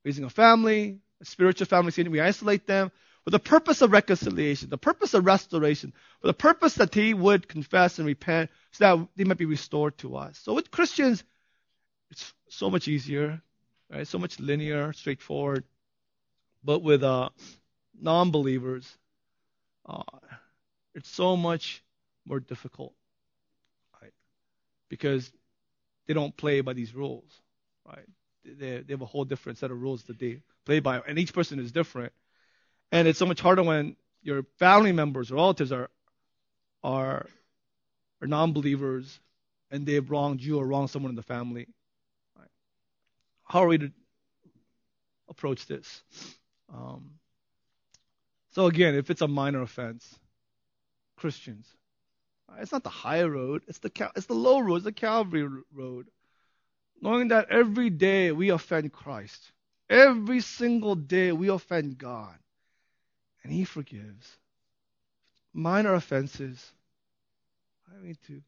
[0.04, 2.90] raising a family, a spiritual family, we isolate them
[3.28, 7.46] for the purpose of reconciliation, the purpose of restoration, for the purpose that they would
[7.46, 10.38] confess and repent so that they might be restored to us.
[10.38, 11.22] So with Christians,
[12.10, 13.42] it's so much easier,
[13.90, 14.06] right?
[14.06, 15.64] So much linear, straightforward.
[16.64, 17.28] But with uh,
[18.00, 18.96] non-believers,
[19.84, 20.04] uh,
[20.94, 21.84] it's so much
[22.24, 22.94] more difficult,
[24.00, 24.14] right?
[24.88, 25.30] Because
[26.06, 27.30] they don't play by these rules,
[27.86, 28.06] right?
[28.42, 31.34] They, they have a whole different set of rules that they play by, and each
[31.34, 32.14] person is different.
[32.90, 35.90] And it's so much harder when your family members or relatives are
[36.82, 37.26] are
[38.20, 39.20] are non-believers
[39.70, 41.66] and they've wronged you or wronged someone in the family.
[42.36, 42.48] Right?
[43.44, 43.92] How are we to
[45.28, 46.02] approach this?
[46.72, 47.12] Um,
[48.52, 50.18] so again, if it's a minor offense,
[51.16, 51.66] Christians,
[52.48, 55.46] right, it's not the high road; it's the it's the low road, it's the Calvary
[55.74, 56.08] road.
[57.00, 59.52] Knowing that every day we offend Christ,
[59.88, 62.36] every single day we offend God
[63.42, 64.36] and He forgives.
[65.52, 66.72] Minor offenses,
[67.88, 68.42] I need to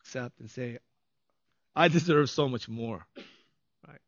[0.00, 0.78] accept and say,
[1.74, 3.06] I deserve so much more.
[3.86, 4.00] Right?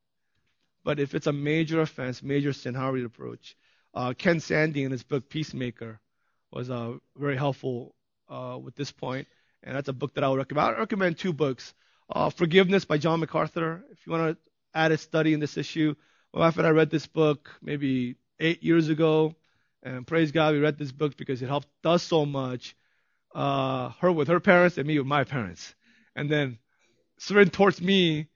[0.84, 3.56] But if it's a major offense, major sin, how we approach?
[3.94, 6.00] Uh, Ken Sande in his book Peacemaker
[6.50, 7.94] was uh, very helpful
[8.28, 9.28] uh, with this point,
[9.62, 10.76] and that's a book that I would recommend.
[10.76, 11.74] I recommend two books.
[12.10, 13.84] Uh, Forgiveness by John MacArthur.
[13.90, 15.94] If you want to add a study in this issue,
[16.34, 19.34] my wife and I read this book maybe eight years ago.
[19.82, 22.76] And praise God, we read this book because it helped us so much.
[23.34, 25.74] Uh, her with her parents and me with my parents.
[26.14, 26.58] And then
[27.18, 28.28] surrender towards me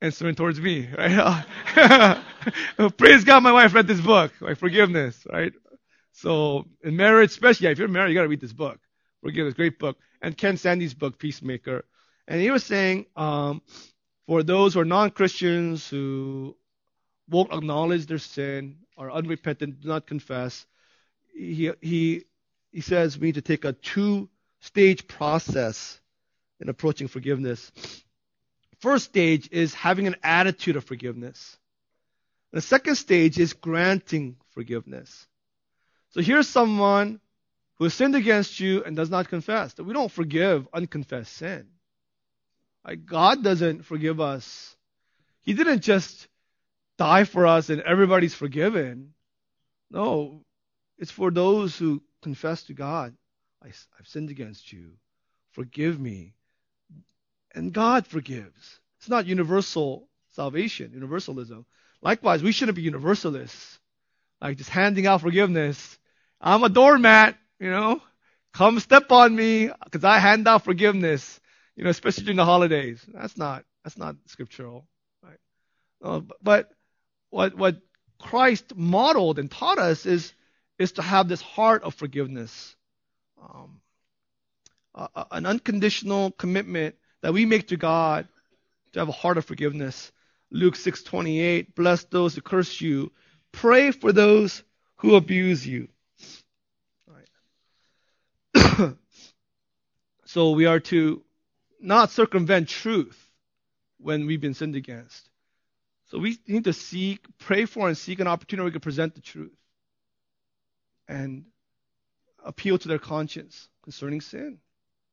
[0.00, 1.44] and surrender towards me, right?
[2.98, 5.52] praise God, my wife read this book, like forgiveness, right?
[6.12, 8.78] So in marriage, especially, if you're married, you gotta read this book.
[9.22, 9.96] Forgiveness, great book.
[10.20, 11.84] And Ken Sande's book, Peacemaker.
[12.28, 13.62] And he was saying, um,
[14.26, 16.56] for those who are non-Christians who
[17.28, 20.66] won't acknowledge their sin, are unrepentant, do not confess,
[21.34, 21.72] he,
[22.72, 24.28] he, says we need to take a two
[24.60, 26.00] stage process
[26.60, 27.72] in approaching forgiveness.
[28.80, 31.58] First stage is having an attitude of forgiveness.
[32.52, 35.26] The second stage is granting forgiveness.
[36.10, 37.20] So here's someone
[37.76, 39.76] who sinned against you and does not confess.
[39.76, 41.66] We don't forgive unconfessed sin.
[43.06, 44.76] God doesn't forgive us.
[45.42, 46.28] He didn't just
[46.98, 49.14] die for us and everybody's forgiven.
[49.90, 50.43] No,
[50.98, 53.14] it's for those who confess to God,
[53.62, 54.92] I, have sinned against you.
[55.52, 56.34] Forgive me.
[57.54, 58.80] And God forgives.
[58.98, 61.64] It's not universal salvation, universalism.
[62.02, 63.78] Likewise, we shouldn't be universalists,
[64.40, 65.98] like just handing out forgiveness.
[66.40, 68.02] I'm a doormat, you know.
[68.52, 71.40] Come step on me because I hand out forgiveness,
[71.76, 73.04] you know, especially during the holidays.
[73.12, 74.86] That's not that's not scriptural,
[75.22, 75.38] right?
[76.02, 76.70] Uh, but
[77.30, 77.78] what what
[78.20, 80.32] Christ modeled and taught us is
[80.84, 82.76] is to have this heart of forgiveness,
[83.42, 83.80] um,
[84.94, 88.28] uh, an unconditional commitment that we make to God
[88.92, 90.12] to have a heart of forgiveness.
[90.50, 93.10] Luke 6:28, bless those who curse you,
[93.54, 94.62] Pray for those
[94.96, 95.88] who abuse you.
[100.26, 101.22] So we are to
[101.80, 103.30] not circumvent truth
[103.98, 105.30] when we've been sinned against.
[106.10, 109.14] So we need to seek, pray for, and seek an opportunity where we can present
[109.14, 109.52] the truth
[111.08, 111.44] and
[112.44, 114.58] appeal to their conscience concerning sin,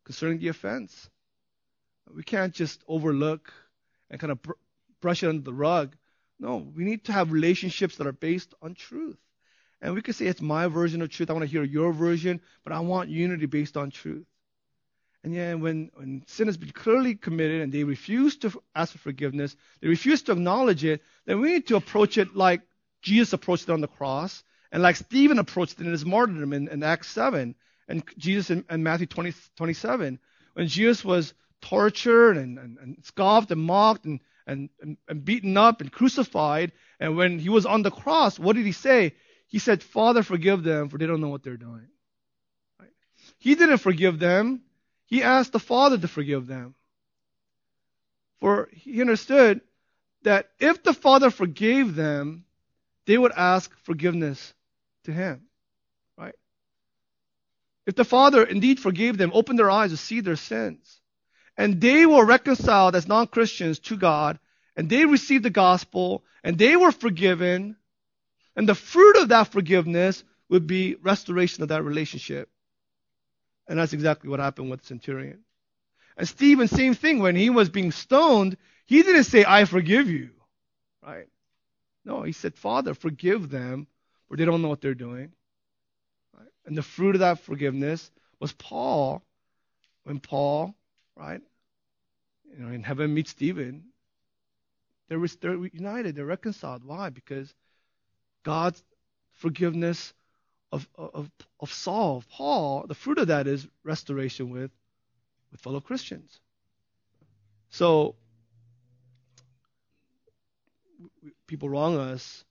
[0.06, 1.10] concerning the offense.
[2.13, 3.54] We can't just overlook
[4.10, 4.51] and kind of br-
[4.99, 5.95] brush it under the rug.
[6.39, 9.17] No, we need to have relationships that are based on truth.
[9.82, 11.30] And we could say it's my version of truth.
[11.30, 14.25] I want to hear your version, but I want unity based on truth.
[15.23, 18.97] And yet, when, when sin has been clearly committed and they refuse to ask for
[18.97, 22.62] forgiveness, they refuse to acknowledge it, then we need to approach it like
[23.01, 26.67] Jesus approached it on the cross and like Stephen approached it in his martyrdom in,
[26.67, 27.55] in Acts 7
[27.88, 30.19] and Jesus in, in Matthew 20, 27.
[30.53, 34.69] When Jesus was tortured and, and, and scoffed and mocked and, and,
[35.07, 38.71] and beaten up and crucified, and when he was on the cross, what did he
[38.71, 39.13] say?
[39.47, 41.88] He said, Father, forgive them, for they don't know what they're doing.
[42.79, 42.89] Right?
[43.38, 44.62] He didn't forgive them.
[45.05, 46.75] He asked the Father to forgive them.
[48.39, 49.62] For he understood
[50.23, 52.45] that if the Father forgave them,
[53.05, 54.53] they would ask forgiveness
[55.03, 55.43] to him.
[56.17, 56.35] Right?
[57.85, 61.01] If the Father indeed forgave them, opened their eyes to see their sins,
[61.57, 64.39] and they were reconciled as non Christians to God,
[64.75, 67.75] and they received the gospel, and they were forgiven,
[68.55, 72.49] and the fruit of that forgiveness would be restoration of that relationship.
[73.67, 75.43] And that's exactly what happened with the centurion.
[76.17, 77.19] And Stephen, same thing.
[77.19, 80.31] When he was being stoned, he didn't say, I forgive you.
[81.01, 81.27] Right?
[82.03, 83.87] No, he said, Father, forgive them,
[84.31, 85.33] for they don't know what they're doing.
[86.33, 86.47] Right?
[86.65, 89.21] And the fruit of that forgiveness was Paul.
[90.05, 90.73] When Paul,
[91.17, 91.41] right,
[92.49, 93.83] you know, in heaven meets Stephen,
[95.09, 96.85] they're, they're united, they're reconciled.
[96.85, 97.09] Why?
[97.09, 97.53] Because
[98.43, 98.81] God's
[99.33, 100.13] forgiveness
[100.71, 104.71] of, of, of Saul, of Paul, the fruit of that is restoration with,
[105.51, 106.39] with fellow Christians.
[107.69, 108.15] So,
[111.47, 112.45] people wrong us.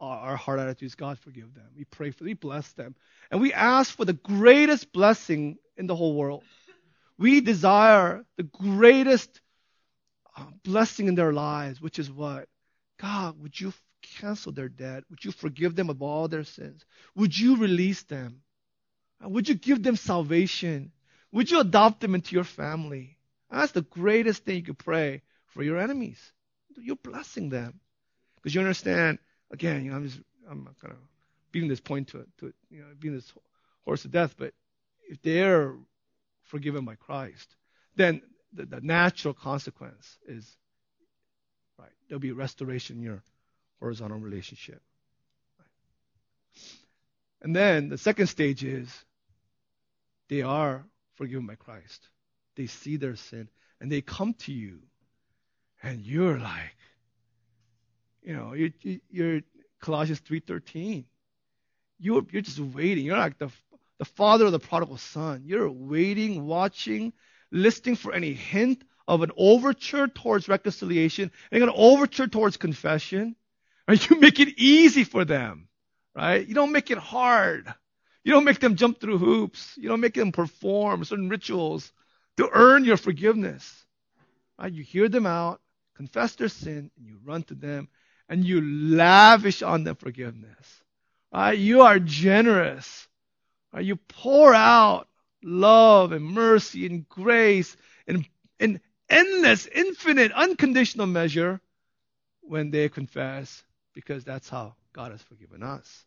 [0.00, 1.66] Our, our heart attitude is God forgive them.
[1.76, 2.94] We pray for them, we bless them.
[3.30, 6.44] And we ask for the greatest blessing in the whole world.
[7.18, 9.40] We desire the greatest
[10.36, 12.48] uh, blessing in their lives, which is what?
[13.00, 13.72] God, would you
[14.20, 15.04] cancel their debt?
[15.10, 16.84] Would you forgive them of all their sins?
[17.16, 18.42] Would you release them?
[19.20, 20.92] Would you give them salvation?
[21.32, 23.18] Would you adopt them into your family?
[23.50, 26.20] That's the greatest thing you could pray for your enemies.
[26.76, 27.80] You're blessing them.
[28.36, 29.18] Because you understand,
[29.50, 30.98] again, you know, I'm just I'm kind of
[31.52, 33.32] beating this point to, to you know, beating this
[33.84, 34.52] horse to death, but
[35.08, 35.74] if they're
[36.44, 37.56] forgiven by Christ,
[37.96, 40.56] then the, the natural consequence is
[41.78, 41.90] right.
[42.08, 43.22] There'll be restoration in your
[43.80, 44.82] horizontal relationship.
[47.40, 48.88] And then the second stage is
[50.28, 50.84] they are
[51.14, 52.08] forgiven by Christ.
[52.56, 53.48] They see their sin
[53.80, 54.80] and they come to you,
[55.82, 56.74] and you're like,
[58.28, 58.70] you know, you're,
[59.10, 59.40] you're
[59.80, 61.06] Colossians three thirteen.
[61.98, 63.06] You're you're just waiting.
[63.06, 63.48] You're like the
[63.98, 65.44] the father of the prodigal son.
[65.46, 67.14] You're waiting, watching,
[67.50, 73.34] listening for any hint of an overture towards reconciliation and an overture towards confession.
[73.88, 73.98] Right?
[74.10, 75.66] You make it easy for them,
[76.14, 76.46] right?
[76.46, 77.72] You don't make it hard.
[78.24, 79.72] You don't make them jump through hoops.
[79.78, 81.90] You don't make them perform certain rituals
[82.36, 83.86] to earn your forgiveness.
[84.58, 84.70] Right?
[84.70, 85.62] You hear them out,
[85.96, 87.88] confess their sin, and you run to them,
[88.28, 90.82] and you lavish on them forgiveness.
[91.32, 91.58] Right?
[91.58, 93.08] You are generous.
[93.72, 93.84] Right?
[93.84, 95.08] You pour out
[95.42, 98.26] love and mercy and grace in,
[98.58, 101.60] in endless, infinite, unconditional measure
[102.42, 103.62] when they confess
[103.94, 106.04] because that's how God has forgiven us.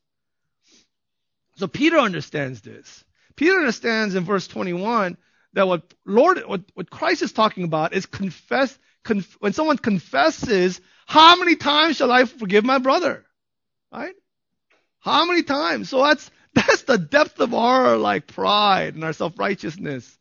[1.58, 3.04] So Peter understands this.
[3.36, 5.18] Peter understands in verse 21
[5.54, 10.82] that what Lord, what, what Christ is talking about is confess, conf, when someone confesses,
[11.12, 13.26] how many times shall I forgive my brother?
[13.92, 14.16] Right?
[15.00, 15.90] How many times?
[15.90, 20.18] So that's, that's the depth of our like pride and our self-righteousness.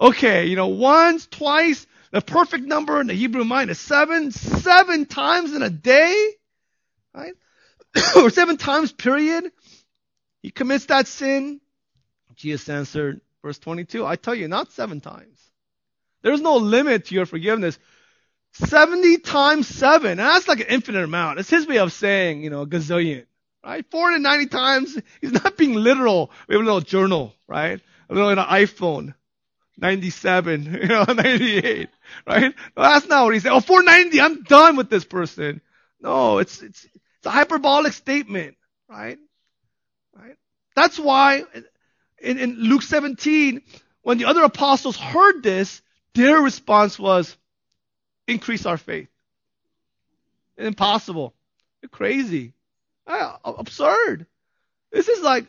[0.00, 5.06] Okay, you know, once, twice, the perfect number in the Hebrew mind is seven, seven
[5.06, 6.32] times in a day
[7.14, 7.34] right?
[8.16, 9.50] or seven times period,
[10.42, 11.60] he commits that sin.
[12.34, 15.38] Jesus answered, verse 22, I tell you, not seven times.
[16.22, 17.78] There's no limit to your forgiveness.
[18.52, 20.12] 70 times seven.
[20.12, 21.38] And that's like an infinite amount.
[21.38, 23.26] It's his way of saying, you know, gazillion.
[23.64, 23.84] Right?
[23.90, 24.98] 490 times.
[25.20, 26.30] He's not being literal.
[26.48, 27.80] We have a little journal, right?
[28.10, 29.14] A little in an iPhone.
[29.78, 31.88] 97, you know, 98,
[32.26, 32.54] right?
[32.76, 33.52] No, that's not what he said.
[33.52, 35.60] Oh, 490, I'm done with this person.
[36.00, 38.56] No, it's, it's, It's a hyperbolic statement,
[38.88, 39.18] right?
[40.14, 40.36] Right?
[40.74, 41.44] That's why
[42.20, 43.62] in, in Luke 17,
[44.02, 45.82] when the other apostles heard this,
[46.14, 47.36] their response was,
[48.32, 49.08] increase our faith.
[50.56, 51.34] Impossible.
[51.80, 52.54] You're crazy.
[53.06, 54.26] Absurd.
[54.90, 55.46] This is like,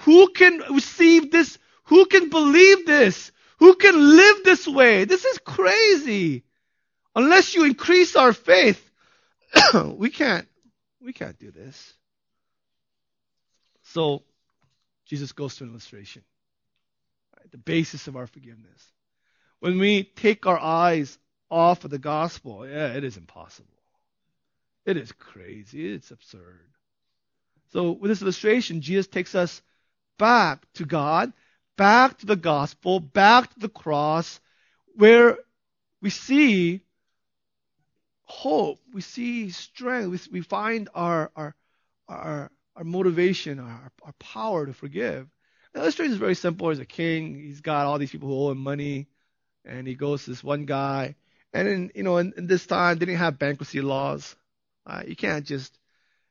[0.00, 1.58] who can receive this?
[1.84, 3.32] Who can believe this?
[3.58, 5.04] Who can live this way?
[5.04, 6.44] This is crazy.
[7.14, 8.90] Unless you increase our faith,
[9.74, 10.48] we can't,
[11.00, 11.94] we can't do this.
[13.84, 14.22] So,
[15.06, 16.22] Jesus goes to an illustration.
[17.36, 17.50] Right?
[17.50, 18.92] The basis of our forgiveness.
[19.60, 21.18] When we take our eyes
[21.52, 23.68] off of the gospel, yeah, it is impossible.
[24.86, 25.92] It is crazy.
[25.92, 26.60] It's absurd.
[27.72, 29.62] So with this illustration, Jesus takes us
[30.18, 31.32] back to God,
[31.76, 34.40] back to the gospel, back to the cross,
[34.96, 35.38] where
[36.00, 36.80] we see
[38.24, 41.54] hope, we see strength, we, find our, our,
[42.08, 45.28] our, our motivation, our, our power to forgive.
[45.74, 46.70] The illustration is very simple.
[46.70, 49.06] He's a king, he's got all these people who owe him money,
[49.64, 51.14] and he goes to this one guy.
[51.52, 54.34] And in, you know, in, in this time, they didn't have bankruptcy laws.
[54.86, 55.78] Uh, you can't just,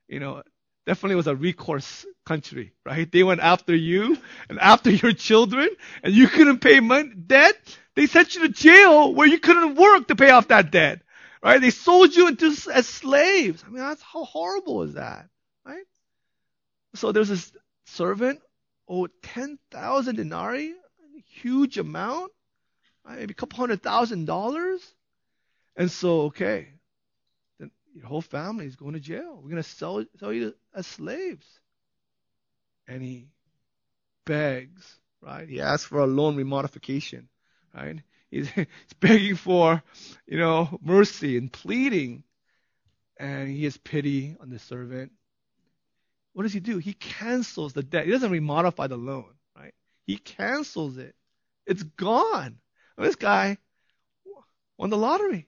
[0.07, 0.43] you know,
[0.85, 3.11] definitely was a recourse country, right?
[3.11, 4.17] They went after you
[4.49, 5.69] and after your children,
[6.03, 7.57] and you couldn't pay money, debt.
[7.95, 11.01] They sent you to jail where you couldn't work to pay off that debt,
[11.43, 11.61] right?
[11.61, 13.63] They sold you into as slaves.
[13.65, 15.27] I mean, that's how horrible is that,
[15.65, 15.83] right?
[16.95, 17.51] So there's this
[17.85, 18.41] servant
[18.87, 22.31] owed 10,000 denarii, a huge amount,
[23.05, 23.19] right?
[23.19, 24.81] maybe a couple hundred thousand dollars.
[25.75, 26.67] And so, okay,
[27.59, 29.35] then your whole family is going to jail.
[29.35, 31.47] We're going to sell, sell you as slaves.
[32.87, 33.27] And he
[34.25, 35.47] begs, right?
[35.47, 37.25] He asks for a loan remodification,
[37.73, 38.01] right?
[38.29, 38.67] He's, he's
[38.99, 39.81] begging for,
[40.27, 42.23] you know, mercy and pleading.
[43.17, 45.11] And he has pity on the servant.
[46.33, 46.77] What does he do?
[46.77, 48.05] He cancels the debt.
[48.05, 49.73] He doesn't remodify the loan, right?
[50.05, 51.15] He cancels it.
[51.65, 52.57] It's gone.
[52.97, 53.57] This guy
[54.77, 55.47] won the lottery.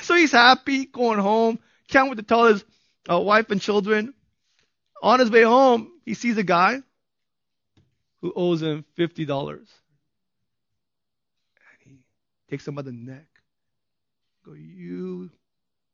[0.00, 1.58] So he's happy going home.
[1.88, 2.64] Can't wait to tell his
[3.10, 4.14] uh, wife and children.
[5.02, 6.80] On his way home, he sees a guy
[8.20, 9.68] who owes him fifty dollars.
[11.84, 11.98] And he
[12.50, 13.26] takes him by the neck.
[14.44, 15.30] Go, you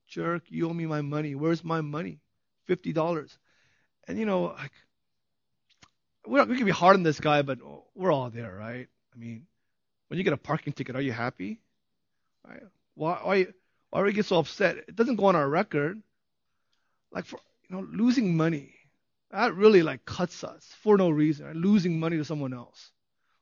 [0.06, 1.34] jerk, you owe me my money.
[1.34, 2.20] Where's my money?
[2.66, 3.36] Fifty dollars.
[4.06, 4.72] And you know, like
[6.26, 7.58] we're, we can be hard on this guy, but
[7.94, 8.88] we're all there, right?
[9.14, 9.46] I mean,
[10.08, 11.60] when you get a parking ticket, are you happy?
[12.46, 12.62] Right?
[12.94, 13.46] Why, why, why
[13.94, 14.76] do we get so upset?
[14.76, 16.02] It doesn't go on our record.
[17.10, 18.74] Like for you know, losing money,
[19.30, 21.46] that really like cuts us for no reason.
[21.46, 21.56] Right?
[21.56, 22.90] Losing money to someone else,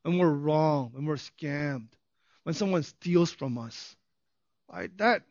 [0.03, 1.89] when we're wrong, when we're scammed,
[2.45, 3.97] when someone steals from us,
[4.73, 4.97] right?
[4.99, 5.23] That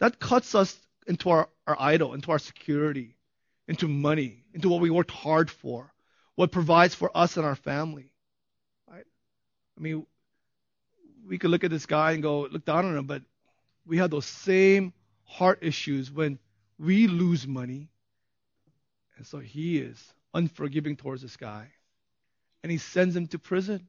[0.00, 3.16] that cuts us into our, our idol, into our security,
[3.66, 5.92] into money, into what we worked hard for,
[6.36, 8.12] what provides for us and our family.
[8.90, 9.04] Right?
[9.76, 10.06] I mean,
[11.26, 13.22] we could look at this guy and go, look down on him, but
[13.88, 14.92] we have those same
[15.24, 16.38] heart issues when
[16.78, 17.88] we lose money.
[19.16, 21.68] And so he is unforgiving towards this guy.
[22.62, 23.88] And he sends him to prison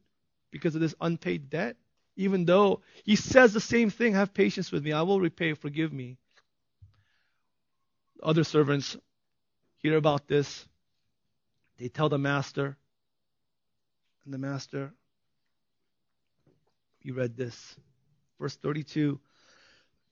[0.50, 1.76] because of this unpaid debt.
[2.16, 5.92] Even though he says the same thing, have patience with me, I will repay, forgive
[5.92, 6.16] me.
[8.22, 8.96] Other servants
[9.76, 10.66] hear about this.
[11.78, 12.76] They tell the master.
[14.24, 14.92] And the master,
[17.02, 17.76] you read this.
[18.38, 19.18] Verse 32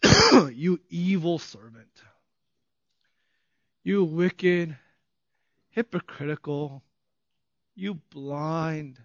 [0.53, 2.03] you evil servant.
[3.82, 4.76] You wicked,
[5.70, 6.82] hypocritical,
[7.74, 8.99] you blind,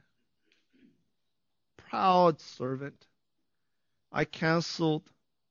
[1.77, 3.07] proud servant.
[4.11, 5.03] I canceled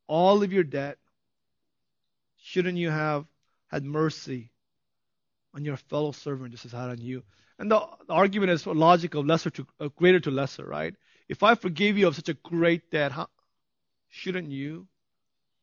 [0.07, 0.99] all of your debt.
[2.37, 3.25] Shouldn't you have
[3.69, 4.51] had mercy
[5.55, 7.23] on your fellow servant just as I had on you?
[7.59, 10.95] And the, the argument is logical, lesser to uh, greater to lesser, right?
[11.29, 13.29] If I forgave you of such a great debt, how,
[14.09, 14.89] shouldn't you?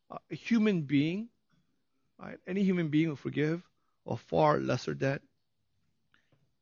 [0.10, 1.30] A human being,
[2.20, 2.38] right?
[2.48, 3.62] Any human being will forgive
[4.08, 5.22] a far lesser debt.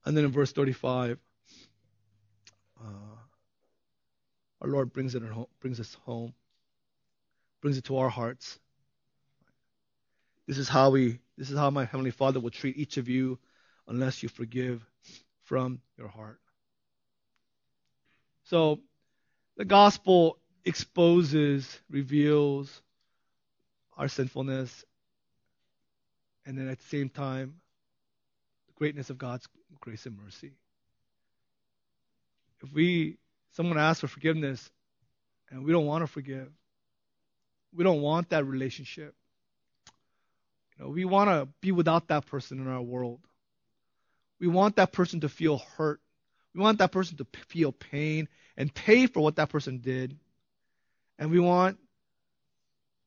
[0.05, 1.17] And then in verse 35,
[2.79, 2.83] uh,
[4.61, 6.33] our Lord brings it home, brings us home,
[7.61, 8.59] brings it to our hearts.
[10.47, 13.37] This is how we, this is how my heavenly Father will treat each of you,
[13.87, 14.85] unless you forgive
[15.43, 16.39] from your heart.
[18.43, 18.79] So,
[19.57, 22.81] the gospel exposes, reveals,
[23.97, 24.85] our sinfulness,
[26.45, 27.55] and then at the same time,
[28.67, 29.47] the greatness of God's
[29.81, 30.53] grace and mercy.
[32.63, 33.17] If we,
[33.53, 34.69] someone asks for forgiveness,
[35.49, 36.49] and we don't want to forgive,
[37.73, 39.13] we don't want that relationship.
[40.77, 43.19] You know, we want to be without that person in our world.
[44.39, 45.99] We want that person to feel hurt.
[46.53, 50.17] We want that person to feel pain and pay for what that person did.
[51.19, 51.79] And we want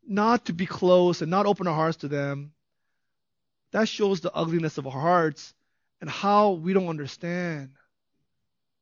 [0.07, 2.53] not to be close and not open our hearts to them.
[3.73, 5.55] That shows the ugliness of our hearts
[6.01, 7.71] and how we don't understand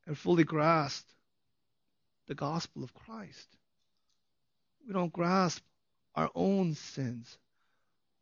[0.06, 1.06] and fully grasp
[2.26, 3.46] the gospel of Christ.
[4.86, 5.62] We don't grasp
[6.14, 7.38] our own sins,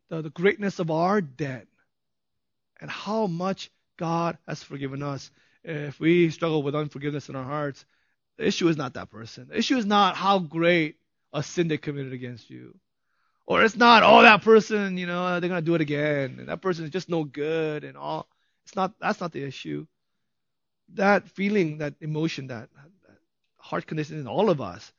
[0.09, 1.67] the, the greatness of our debt,
[2.81, 5.31] and how much God has forgiven us.
[5.63, 7.85] If we struggle with unforgiveness in our hearts,
[8.37, 9.47] the issue is not that person.
[9.49, 10.97] The issue is not how great
[11.33, 12.77] a sin they committed against you.
[13.47, 16.35] Or it's not, oh, that person, you know, they're going to do it again.
[16.39, 18.27] And that person is just no good and all.
[18.65, 19.87] It's not, that's not the issue.
[20.95, 23.17] That feeling, that emotion, that, that
[23.57, 24.91] heart condition in all of us,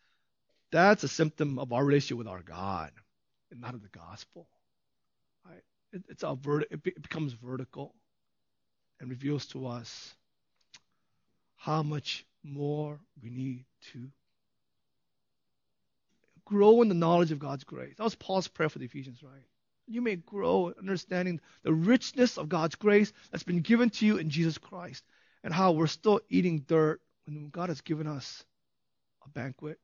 [0.72, 2.90] that's a symptom of our relationship with our God
[3.50, 4.48] and not of the gospel.
[5.46, 5.62] Right?
[5.92, 7.94] It, it's a vert- it, be- it becomes vertical
[8.98, 10.14] and reveals to us
[11.56, 14.08] how much more we need to
[16.48, 17.94] grow in the knowledge of God's grace.
[17.96, 19.44] That was Paul's prayer for the Ephesians, right?
[19.86, 24.30] You may grow understanding the richness of God's grace that's been given to you in
[24.30, 25.04] Jesus Christ
[25.44, 28.44] and how we're still eating dirt when God has given us
[29.24, 29.78] a banquet.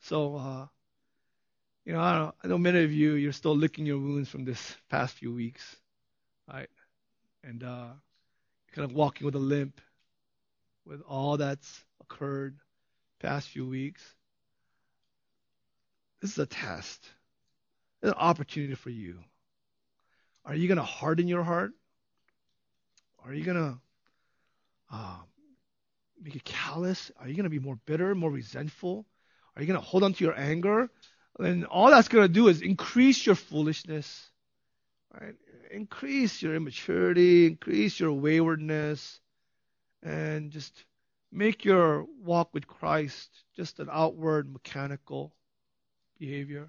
[0.00, 0.66] So, uh,
[1.84, 4.44] you know, I, don't, I know many of you, you're still licking your wounds from
[4.44, 5.76] this past few weeks,
[6.50, 6.70] right?
[7.44, 7.88] And uh,
[8.72, 9.80] kind of walking with a limp
[10.86, 12.58] with all that's occurred
[13.20, 14.02] past few weeks.
[16.20, 17.08] This is a test.
[18.02, 19.18] An opportunity for you.
[20.44, 21.72] Are you going to harden your heart?
[23.24, 23.78] Are you going to
[24.90, 25.18] uh,
[26.22, 27.10] make it callous?
[27.18, 29.06] Are you going to be more bitter, more resentful?
[29.54, 30.90] Are you going to hold on to your anger?
[31.38, 34.30] And all that's going to do is increase your foolishness,
[35.18, 35.34] right?
[35.70, 39.20] Increase your immaturity, increase your waywardness,
[40.02, 40.84] and just
[41.30, 45.34] make your walk with Christ just an outward mechanical
[46.20, 46.68] behavior.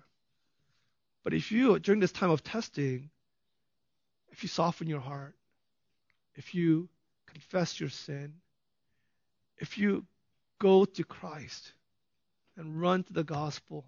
[1.24, 3.12] But if you, during this time of testing,
[4.32, 5.36] if you soften your heart,
[6.36, 6.90] if you
[7.28, 8.34] confess your sin,
[9.58, 10.06] if you
[10.58, 11.74] go to Christ
[12.58, 13.86] and run to the gospel,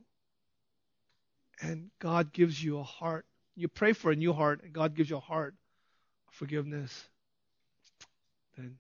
[1.61, 5.09] and God gives you a heart, you pray for a new heart, and God gives
[5.09, 5.55] you a heart
[6.28, 7.07] of forgiveness,
[8.57, 8.78] then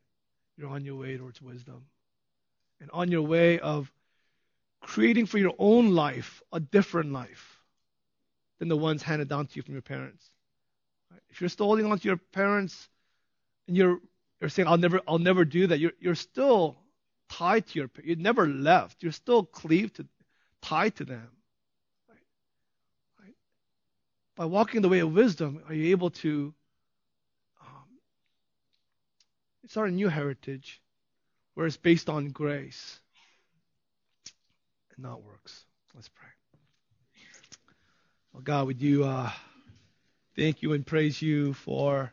[0.57, 1.85] you're on your way towards wisdom.
[2.79, 3.91] And on your way of
[4.83, 7.57] creating for your own life a different life
[8.59, 10.29] than the ones handed down to you from your parents.
[11.29, 12.89] If you're still holding on to your parents
[13.67, 13.99] and you're
[14.39, 16.77] you're saying I'll never I'll never do that, you're you're still
[17.29, 19.01] tied to your you never left.
[19.01, 20.05] You're still cleaved to
[20.61, 21.29] tied to them.
[22.07, 22.17] Right?
[23.21, 23.35] Right?
[24.35, 26.53] By walking the way of wisdom, are you able to
[27.61, 27.99] um,
[29.67, 30.81] start a new heritage
[31.53, 32.99] where it's based on grace
[34.95, 35.65] and not works.
[35.95, 36.27] Let's pray.
[38.33, 39.31] Well, God, would you uh,
[40.35, 42.11] thank you and praise you for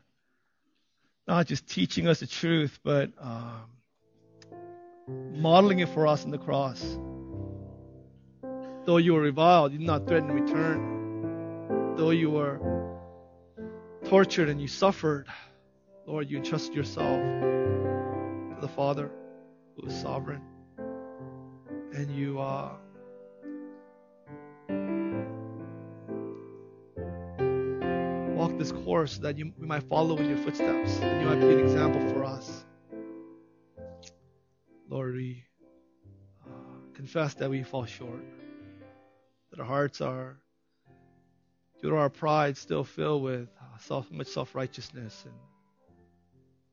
[1.26, 3.70] not just teaching us the truth, but um,
[5.32, 6.98] modeling it for us in the cross.
[8.84, 11.96] Though you were reviled, you did not threaten return.
[11.96, 12.60] Though you were
[14.06, 15.26] tortured and you suffered,
[16.06, 19.10] Lord, you entrusted yourself to the Father
[19.76, 20.42] who is sovereign.
[21.92, 22.70] And you uh,
[28.40, 31.52] walk this course that you, we might follow in your footsteps and you might be
[31.52, 32.64] an example for us.
[34.88, 35.44] Lord, we
[36.46, 36.50] uh,
[36.94, 38.24] confess that we fall short,
[39.50, 40.36] that our hearts are,
[41.82, 45.24] due to our pride, still filled with uh, self, much self righteousness,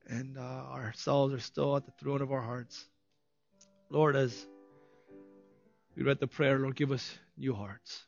[0.07, 0.41] and, and uh,
[0.71, 2.85] ourselves are still at the throne of our hearts.
[3.89, 4.47] Lord, as
[5.97, 8.03] we read the prayer, Lord, give us new hearts.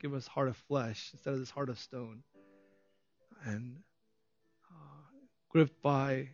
[0.00, 2.22] Give us heart of flesh instead of this heart of stone.
[3.44, 3.76] And
[4.70, 5.02] uh,
[5.50, 6.30] gripped by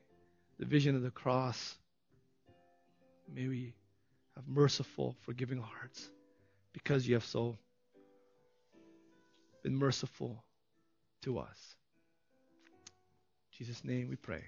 [0.60, 1.74] the vision of the cross,
[3.34, 3.74] may we
[4.36, 6.08] have merciful, forgiving hearts
[6.72, 7.58] because you have so
[9.64, 10.44] been merciful
[11.22, 11.76] to us.
[13.50, 14.44] In Jesus' name we pray.